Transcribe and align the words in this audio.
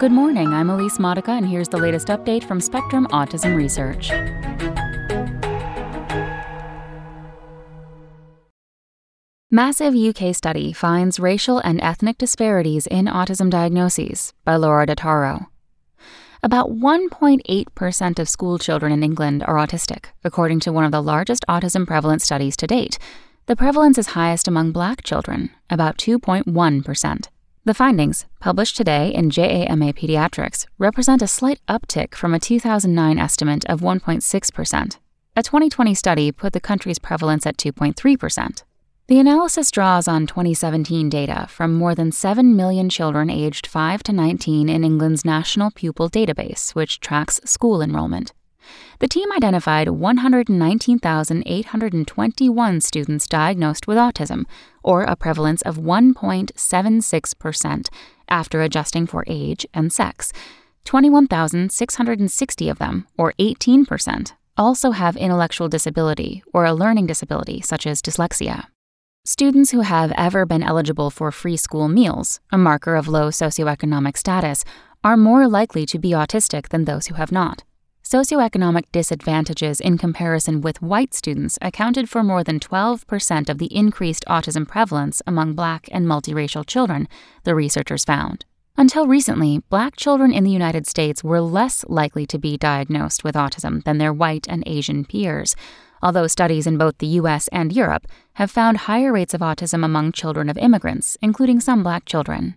Good 0.00 0.10
morning, 0.10 0.48
I'm 0.48 0.70
Elise 0.70 0.98
Modica, 0.98 1.30
and 1.30 1.46
here's 1.46 1.68
the 1.68 1.76
latest 1.76 2.08
update 2.08 2.42
from 2.42 2.60
Spectrum 2.60 3.06
Autism 3.12 3.56
Research. 3.56 4.10
Massive 9.52 9.94
UK 9.94 10.34
study 10.34 10.72
finds 10.72 11.20
racial 11.20 11.58
and 11.58 11.80
ethnic 11.80 12.18
disparities 12.18 12.88
in 12.88 13.04
autism 13.04 13.48
diagnoses 13.48 14.32
by 14.44 14.56
Laura 14.56 14.84
Dattaro. 14.84 15.46
About 16.42 16.70
1.8% 16.70 18.18
of 18.18 18.28
school 18.28 18.58
children 18.58 18.90
in 18.90 19.04
England 19.04 19.44
are 19.46 19.54
autistic, 19.54 20.06
according 20.24 20.58
to 20.60 20.72
one 20.72 20.84
of 20.84 20.90
the 20.90 21.02
largest 21.02 21.44
autism 21.48 21.86
prevalence 21.86 22.24
studies 22.24 22.56
to 22.56 22.66
date. 22.66 22.98
The 23.46 23.54
prevalence 23.54 23.96
is 23.96 24.08
highest 24.08 24.48
among 24.48 24.72
black 24.72 25.04
children, 25.04 25.50
about 25.70 25.98
2.1%. 25.98 27.28
The 27.66 27.72
findings, 27.72 28.26
published 28.40 28.76
today 28.76 29.08
in 29.14 29.30
JAMA 29.30 29.94
Pediatrics, 29.94 30.66
represent 30.76 31.22
a 31.22 31.26
slight 31.26 31.60
uptick 31.66 32.14
from 32.14 32.34
a 32.34 32.38
2009 32.38 33.18
estimate 33.18 33.64
of 33.70 33.80
1.6%. 33.80 34.98
A 35.34 35.42
2020 35.42 35.94
study 35.94 36.30
put 36.30 36.52
the 36.52 36.60
country's 36.60 36.98
prevalence 36.98 37.46
at 37.46 37.56
2.3%. 37.56 38.64
The 39.06 39.18
analysis 39.18 39.70
draws 39.70 40.06
on 40.06 40.26
2017 40.26 41.08
data 41.08 41.46
from 41.48 41.72
more 41.72 41.94
than 41.94 42.12
7 42.12 42.54
million 42.54 42.90
children 42.90 43.30
aged 43.30 43.66
5 43.66 44.02
to 44.02 44.12
19 44.12 44.68
in 44.68 44.84
England's 44.84 45.24
National 45.24 45.70
Pupil 45.70 46.10
Database, 46.10 46.74
which 46.74 47.00
tracks 47.00 47.40
school 47.46 47.80
enrollment. 47.80 48.34
The 48.98 49.08
team 49.08 49.32
identified 49.32 49.88
119,821 49.88 52.80
students 52.80 53.26
diagnosed 53.26 53.86
with 53.86 53.98
autism, 53.98 54.44
or 54.82 55.02
a 55.02 55.16
prevalence 55.16 55.60
of 55.62 55.78
1.76% 55.78 57.88
after 58.28 58.60
adjusting 58.62 59.06
for 59.06 59.24
age 59.26 59.66
and 59.74 59.92
sex. 59.92 60.32
21,660 60.84 62.68
of 62.68 62.78
them, 62.78 63.06
or 63.16 63.32
18%, 63.38 64.32
also 64.56 64.92
have 64.92 65.16
intellectual 65.16 65.68
disability 65.68 66.44
or 66.52 66.64
a 66.64 66.74
learning 66.74 67.06
disability 67.06 67.60
such 67.60 67.86
as 67.86 68.00
dyslexia. 68.00 68.66
Students 69.24 69.70
who 69.70 69.80
have 69.80 70.12
ever 70.18 70.44
been 70.44 70.62
eligible 70.62 71.10
for 71.10 71.32
free 71.32 71.56
school 71.56 71.88
meals, 71.88 72.40
a 72.52 72.58
marker 72.58 72.94
of 72.94 73.08
low 73.08 73.30
socioeconomic 73.30 74.18
status, 74.18 74.64
are 75.02 75.16
more 75.16 75.48
likely 75.48 75.86
to 75.86 75.98
be 75.98 76.10
autistic 76.10 76.68
than 76.68 76.84
those 76.84 77.06
who 77.06 77.14
have 77.14 77.32
not. 77.32 77.64
Socioeconomic 78.14 78.84
disadvantages 78.92 79.80
in 79.80 79.98
comparison 79.98 80.60
with 80.60 80.80
white 80.80 81.12
students 81.12 81.58
accounted 81.60 82.08
for 82.08 82.22
more 82.22 82.44
than 82.44 82.60
12% 82.60 83.48
of 83.48 83.58
the 83.58 83.76
increased 83.76 84.24
autism 84.28 84.68
prevalence 84.68 85.20
among 85.26 85.54
black 85.54 85.88
and 85.90 86.06
multiracial 86.06 86.64
children, 86.64 87.08
the 87.42 87.56
researchers 87.56 88.04
found. 88.04 88.44
Until 88.76 89.08
recently, 89.08 89.62
black 89.68 89.96
children 89.96 90.32
in 90.32 90.44
the 90.44 90.52
United 90.52 90.86
States 90.86 91.24
were 91.24 91.40
less 91.40 91.84
likely 91.88 92.24
to 92.26 92.38
be 92.38 92.56
diagnosed 92.56 93.24
with 93.24 93.34
autism 93.34 93.82
than 93.82 93.98
their 93.98 94.12
white 94.12 94.46
and 94.48 94.62
Asian 94.64 95.04
peers, 95.04 95.56
although 96.00 96.28
studies 96.28 96.68
in 96.68 96.78
both 96.78 96.98
the 96.98 97.18
US 97.18 97.48
and 97.48 97.72
Europe 97.72 98.06
have 98.34 98.48
found 98.48 98.86
higher 98.86 99.12
rates 99.12 99.34
of 99.34 99.40
autism 99.40 99.84
among 99.84 100.12
children 100.12 100.48
of 100.48 100.56
immigrants, 100.56 101.18
including 101.20 101.58
some 101.58 101.82
black 101.82 102.04
children. 102.04 102.54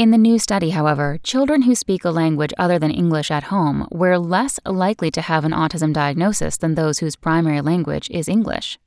In 0.00 0.12
the 0.12 0.16
new 0.16 0.38
study, 0.38 0.70
however, 0.70 1.18
children 1.22 1.60
who 1.60 1.74
speak 1.74 2.06
a 2.06 2.10
language 2.10 2.54
other 2.56 2.78
than 2.78 2.90
English 2.90 3.30
at 3.30 3.52
home 3.52 3.86
were 3.90 4.16
less 4.16 4.58
likely 4.64 5.10
to 5.10 5.20
have 5.20 5.44
an 5.44 5.52
autism 5.52 5.92
diagnosis 5.92 6.56
than 6.56 6.74
those 6.74 7.00
whose 7.00 7.16
primary 7.16 7.60
language 7.60 8.08
is 8.10 8.26
English. 8.26 8.78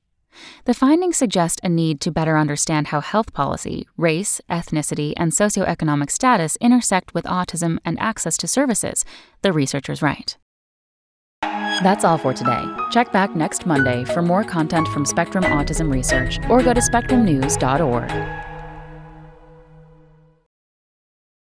The 0.66 0.73
findings 0.73 1.17
suggest 1.17 1.59
a 1.61 1.70
need 1.70 2.02
to 2.02 2.11
better 2.11 2.36
understand 2.36 2.88
how 2.88 3.00
health 3.00 3.31
policy, 3.31 3.88
race, 3.95 4.42
ethnicity, 4.50 5.14
and 5.16 5.31
socioeconomic 5.31 6.09
status 6.09 6.58
intersect 6.59 7.14
with 7.14 7.25
autism 7.25 7.77
and 7.86 8.00
access 8.00 8.36
to 8.38 8.48
services, 8.48 9.05
the 9.44 9.53
researchers 9.53 10.02
write. 10.02 10.38
That's 11.44 12.03
all 12.03 12.17
for 12.17 12.33
today. 12.33 12.66
Check 12.89 13.11
back 13.11 13.36
next 13.36 13.67
Monday 13.67 14.03
for 14.03 14.23
more 14.23 14.44
content 14.44 14.88
from 14.88 15.05
Spectrum 15.05 15.43
Autism 15.43 15.93
Research 15.93 16.39
or 16.49 16.64
go 16.64 16.73
to 16.73 16.82
spectrumnews.org. 16.82 18.42